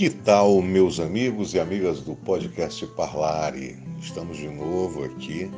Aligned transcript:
Que 0.00 0.08
tal, 0.08 0.62
meus 0.62 0.98
amigos 0.98 1.52
e 1.52 1.60
amigas 1.60 2.00
do 2.00 2.16
podcast 2.16 2.86
Parlare? 2.86 3.76
Estamos 4.00 4.38
de 4.38 4.48
novo 4.48 5.04
aqui 5.04 5.50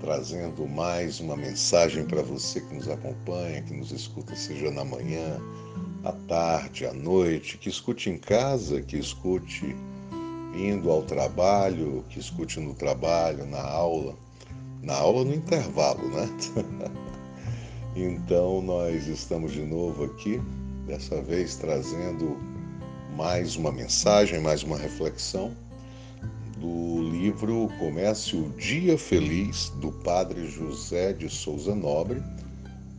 trazendo 0.00 0.66
mais 0.66 1.20
uma 1.20 1.36
mensagem 1.36 2.06
para 2.06 2.22
você 2.22 2.62
que 2.62 2.74
nos 2.74 2.88
acompanha, 2.88 3.60
que 3.60 3.74
nos 3.74 3.92
escuta, 3.92 4.34
seja 4.34 4.70
na 4.70 4.86
manhã, 4.86 5.38
à 6.02 6.12
tarde, 6.12 6.86
à 6.86 6.94
noite, 6.94 7.58
que 7.58 7.68
escute 7.68 8.08
em 8.08 8.16
casa, 8.16 8.80
que 8.80 8.96
escute 8.96 9.76
indo 10.56 10.90
ao 10.90 11.02
trabalho, 11.02 12.06
que 12.08 12.18
escute 12.18 12.58
no 12.60 12.72
trabalho, 12.72 13.44
na 13.44 13.60
aula, 13.60 14.16
na 14.82 14.94
aula 14.94 15.26
no 15.26 15.34
intervalo, 15.34 16.08
né? 16.08 16.26
então 17.94 18.62
nós 18.62 19.06
estamos 19.06 19.52
de 19.52 19.60
novo 19.60 20.04
aqui, 20.04 20.40
dessa 20.86 21.20
vez 21.20 21.56
trazendo 21.56 22.53
mais 23.16 23.54
uma 23.54 23.70
mensagem, 23.70 24.40
mais 24.40 24.64
uma 24.64 24.76
reflexão 24.76 25.52
do 26.58 27.00
livro 27.10 27.70
Comece 27.78 28.34
o 28.34 28.48
Dia 28.58 28.98
Feliz, 28.98 29.70
do 29.80 29.92
Padre 29.92 30.48
José 30.48 31.12
de 31.12 31.28
Souza 31.28 31.74
Nobre, 31.76 32.20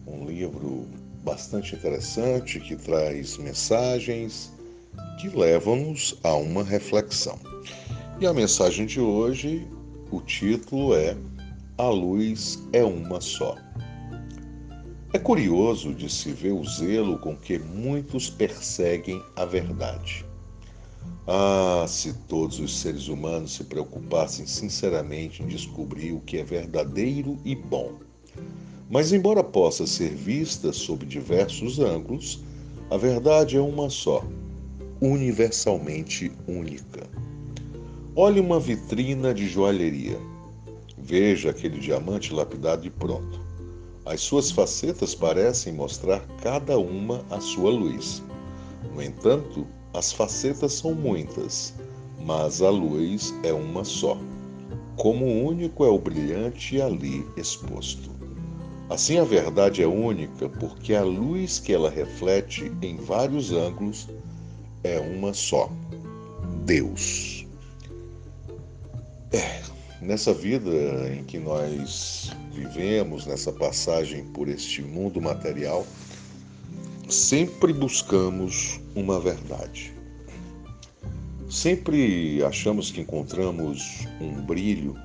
um 0.07 0.25
livro 0.25 0.87
bastante 1.23 1.75
interessante 1.75 2.61
que 2.61 2.77
traz 2.77 3.37
mensagens 3.37 4.53
que 5.19 5.27
levam-nos 5.27 6.17
a 6.23 6.33
uma 6.35 6.63
reflexão. 6.63 7.37
E 8.19 8.25
a 8.25 8.33
mensagem 8.33 8.85
de 8.85 9.01
hoje, 9.01 9.67
o 10.11 10.21
título 10.21 10.95
é 10.95 11.17
A 11.77 11.89
luz 11.89 12.57
é 12.71 12.83
uma 12.83 13.19
só. 13.19 13.57
É 15.15 15.17
curioso 15.17 15.93
de 15.93 16.09
se 16.09 16.33
ver 16.33 16.51
o 16.51 16.65
zelo 16.65 17.17
com 17.17 17.37
que 17.37 17.57
muitos 17.57 18.29
perseguem 18.29 19.23
a 19.33 19.45
verdade. 19.45 20.25
Ah, 21.25 21.85
se 21.87 22.11
todos 22.27 22.59
os 22.59 22.77
seres 22.77 23.07
humanos 23.07 23.53
se 23.55 23.63
preocupassem 23.63 24.45
sinceramente 24.45 25.41
em 25.41 25.47
descobrir 25.47 26.11
o 26.11 26.19
que 26.19 26.39
é 26.39 26.43
verdadeiro 26.43 27.39
e 27.45 27.55
bom. 27.55 27.93
Mas, 28.89 29.13
embora 29.13 29.41
possa 29.41 29.87
ser 29.87 30.13
vista 30.13 30.73
sob 30.73 31.05
diversos 31.05 31.79
ângulos, 31.79 32.43
a 32.91 32.97
verdade 32.97 33.55
é 33.55 33.61
uma 33.61 33.89
só, 33.89 34.21
universalmente 34.99 36.29
única. 36.45 37.09
Olhe 38.17 38.41
uma 38.41 38.59
vitrina 38.59 39.33
de 39.33 39.47
joalheria. 39.47 40.19
Veja 40.97 41.51
aquele 41.51 41.79
diamante 41.79 42.33
lapidado 42.33 42.85
e 42.85 42.89
pronto. 42.89 43.44
As 44.05 44.21
suas 44.21 44.51
facetas 44.51 45.15
parecem 45.15 45.73
mostrar 45.73 46.19
cada 46.41 46.77
uma 46.77 47.25
a 47.31 47.39
sua 47.39 47.71
luz. 47.71 48.21
No 48.93 49.01
entanto, 49.01 49.65
as 49.95 50.13
facetas 50.13 50.73
são 50.73 50.93
muitas, 50.93 51.73
mas 52.23 52.61
a 52.61 52.69
luz 52.69 53.33
é 53.43 53.51
uma 53.51 53.83
só. 53.83 54.17
Como 54.95 55.25
único 55.25 55.83
é 55.83 55.89
o 55.89 55.97
brilhante 55.97 56.79
ali 56.79 57.25
exposto. 57.35 58.11
Assim, 58.89 59.17
a 59.17 59.23
verdade 59.23 59.81
é 59.81 59.87
única 59.87 60.47
porque 60.47 60.93
a 60.93 61.03
luz 61.03 61.57
que 61.57 61.73
ela 61.73 61.89
reflete 61.89 62.71
em 62.83 62.97
vários 62.97 63.51
ângulos 63.51 64.07
é 64.83 64.99
uma 64.99 65.33
só: 65.33 65.71
Deus. 66.63 67.47
É, 69.31 69.61
nessa 70.05 70.33
vida 70.33 70.69
em 71.11 71.23
que 71.23 71.39
nós 71.39 72.31
vivemos, 72.53 73.25
nessa 73.25 73.51
passagem 73.51 74.23
por 74.25 74.47
este 74.47 74.81
mundo 74.81 75.19
material, 75.19 75.85
sempre 77.09 77.73
buscamos 77.73 78.79
uma 78.95 79.19
verdade. 79.19 79.93
Sempre 81.49 82.43
achamos 82.43 82.91
que 82.91 83.01
encontramos 83.01 84.05
um 84.21 84.41
brilho 84.45 84.95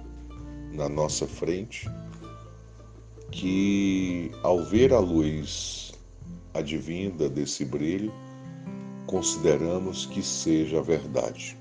na 0.72 0.88
nossa 0.88 1.26
frente 1.26 1.88
que, 3.30 4.30
ao 4.42 4.64
ver 4.64 4.92
a 4.92 4.98
luz 4.98 5.92
advinda 6.52 7.28
desse 7.28 7.64
brilho, 7.64 8.12
consideramos 9.06 10.06
que 10.06 10.22
seja 10.22 10.78
a 10.78 10.82
verdade. 10.82 11.59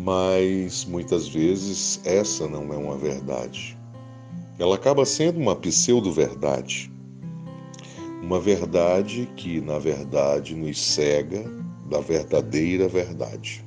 Mas 0.00 0.84
muitas 0.84 1.26
vezes 1.26 2.00
essa 2.04 2.46
não 2.46 2.72
é 2.72 2.76
uma 2.76 2.96
verdade. 2.96 3.76
Ela 4.56 4.76
acaba 4.76 5.04
sendo 5.04 5.40
uma 5.40 5.56
pseudo-verdade. 5.56 6.88
Uma 8.22 8.38
verdade 8.38 9.28
que, 9.36 9.60
na 9.60 9.76
verdade, 9.80 10.54
nos 10.54 10.80
cega 10.80 11.44
da 11.90 11.98
verdadeira 11.98 12.86
verdade. 12.86 13.64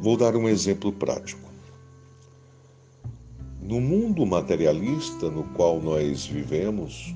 Vou 0.00 0.16
dar 0.16 0.34
um 0.34 0.48
exemplo 0.48 0.90
prático. 0.90 1.50
No 3.60 3.78
mundo 3.78 4.24
materialista 4.24 5.30
no 5.30 5.44
qual 5.52 5.82
nós 5.82 6.24
vivemos, 6.24 7.14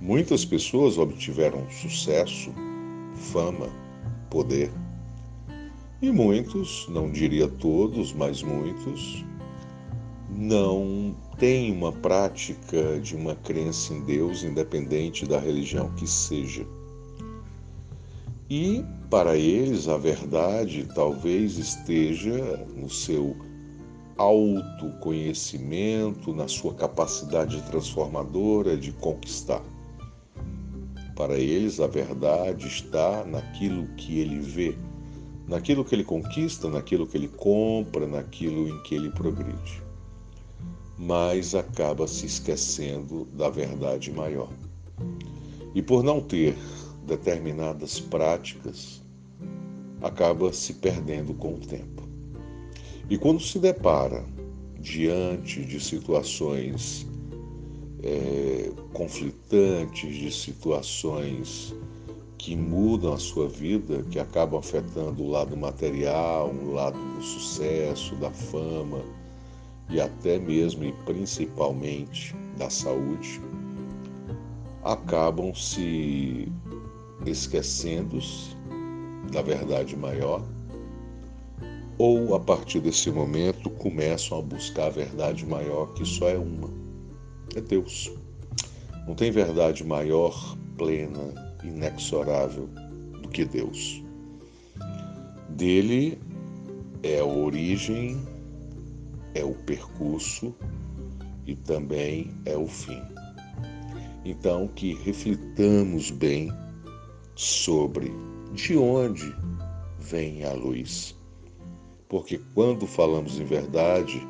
muitas 0.00 0.42
pessoas 0.42 0.96
obtiveram 0.96 1.70
sucesso, 1.70 2.50
fama, 3.14 3.68
poder. 4.30 4.72
E 6.02 6.10
muitos, 6.10 6.88
não 6.88 7.08
diria 7.10 7.48
todos, 7.48 8.12
mas 8.12 8.42
muitos, 8.42 9.24
não 10.28 11.16
têm 11.38 11.72
uma 11.72 11.92
prática 11.92 13.00
de 13.00 13.16
uma 13.16 13.34
crença 13.36 13.94
em 13.94 14.02
Deus, 14.02 14.42
independente 14.42 15.24
da 15.24 15.38
religião 15.38 15.88
que 15.94 16.06
seja. 16.06 16.66
E 18.50 18.84
para 19.08 19.34
eles 19.36 19.88
a 19.88 19.96
verdade 19.96 20.86
talvez 20.94 21.56
esteja 21.56 22.66
no 22.76 22.90
seu 22.90 23.34
autoconhecimento, 24.18 26.34
na 26.34 26.48
sua 26.48 26.74
capacidade 26.74 27.62
transformadora 27.62 28.76
de 28.76 28.92
conquistar. 28.92 29.62
Para 31.16 31.38
eles 31.38 31.80
a 31.80 31.86
verdade 31.86 32.66
está 32.66 33.24
naquilo 33.24 33.86
que 33.96 34.18
ele 34.18 34.40
vê 34.40 34.76
naquilo 35.46 35.84
que 35.84 35.94
ele 35.94 36.04
conquista, 36.04 36.68
naquilo 36.68 37.06
que 37.06 37.16
ele 37.16 37.28
compra, 37.28 38.06
naquilo 38.06 38.68
em 38.68 38.82
que 38.82 38.94
ele 38.94 39.10
progride. 39.10 39.82
Mas 40.98 41.54
acaba 41.54 42.06
se 42.06 42.26
esquecendo 42.26 43.26
da 43.32 43.48
verdade 43.48 44.10
maior. 44.12 44.50
E 45.74 45.82
por 45.82 46.02
não 46.02 46.20
ter 46.20 46.56
determinadas 47.06 47.98
práticas, 47.98 49.02
acaba 50.00 50.52
se 50.52 50.74
perdendo 50.74 51.34
com 51.34 51.54
o 51.54 51.58
tempo. 51.58 52.02
E 53.10 53.18
quando 53.18 53.40
se 53.40 53.58
depara 53.58 54.24
diante 54.80 55.64
de 55.64 55.80
situações 55.80 57.06
é, 58.02 58.70
conflitantes, 58.92 60.14
de 60.14 60.30
situações 60.30 61.74
que 62.44 62.54
mudam 62.54 63.14
a 63.14 63.18
sua 63.18 63.48
vida, 63.48 64.02
que 64.10 64.18
acabam 64.18 64.60
afetando 64.60 65.22
o 65.22 65.30
lado 65.30 65.56
material, 65.56 66.50
o 66.50 66.74
lado 66.74 66.98
do 67.14 67.22
sucesso, 67.22 68.14
da 68.16 68.30
fama 68.30 69.00
e 69.88 69.98
até 69.98 70.38
mesmo 70.38 70.84
e 70.84 70.92
principalmente 71.06 72.36
da 72.58 72.68
saúde, 72.68 73.40
acabam 74.82 75.54
se 75.54 76.46
esquecendo-se 77.24 78.54
da 79.32 79.40
verdade 79.40 79.96
maior 79.96 80.42
ou 81.96 82.34
a 82.34 82.40
partir 82.40 82.80
desse 82.80 83.10
momento 83.10 83.70
começam 83.70 84.40
a 84.40 84.42
buscar 84.42 84.88
a 84.88 84.90
verdade 84.90 85.46
maior 85.46 85.94
que 85.94 86.04
só 86.04 86.28
é 86.28 86.36
uma, 86.36 86.68
é 87.56 87.60
Deus. 87.62 88.12
Não 89.08 89.14
tem 89.14 89.30
verdade 89.30 89.82
maior, 89.82 90.58
plena, 90.76 91.53
inexorável 91.64 92.68
do 93.22 93.28
que 93.28 93.44
Deus. 93.44 94.02
Dele 95.50 96.18
é 97.02 97.20
a 97.20 97.24
origem, 97.24 98.20
é 99.34 99.44
o 99.44 99.54
percurso 99.54 100.54
e 101.46 101.54
também 101.54 102.30
é 102.44 102.56
o 102.56 102.66
fim. 102.66 103.02
Então, 104.24 104.68
que 104.68 104.94
reflitamos 104.94 106.10
bem 106.10 106.50
sobre 107.34 108.10
de 108.52 108.76
onde 108.76 109.34
vem 109.98 110.44
a 110.44 110.52
luz. 110.52 111.14
Porque 112.08 112.40
quando 112.54 112.86
falamos 112.86 113.38
em 113.38 113.44
verdade, 113.44 114.20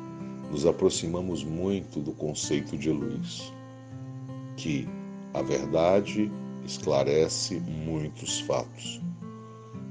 nos 0.51 0.65
aproximamos 0.65 1.43
muito 1.43 1.99
do 1.99 2.11
conceito 2.11 2.77
de 2.77 2.89
luz, 2.89 3.53
que 4.57 4.87
a 5.33 5.41
verdade 5.41 6.31
esclarece 6.65 7.59
muitos 7.59 8.39
fatos. 8.41 9.01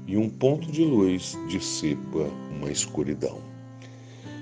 E 0.07 0.17
um 0.17 0.29
ponto 0.29 0.71
de 0.71 0.83
luz 0.83 1.37
dissipa 1.47 2.29
uma 2.51 2.71
escuridão. 2.71 3.39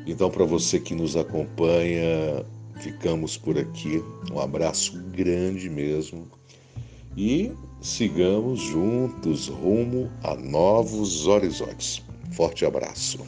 Então, 0.06 0.30
para 0.30 0.44
você 0.44 0.80
que 0.80 0.94
nos 0.94 1.16
acompanha, 1.16 2.46
ficamos 2.82 3.38
por 3.38 3.58
aqui. 3.58 4.04
Um 4.32 4.40
abraço 4.40 5.02
grande 5.12 5.70
mesmo. 5.70 6.28
E 7.16 7.52
sigamos 7.80 8.60
juntos 8.60 9.48
rumo 9.48 10.10
a 10.24 10.36
novos 10.36 11.28
horizontes. 11.28 12.02
Forte 12.32 12.66
abraço. 12.66 13.20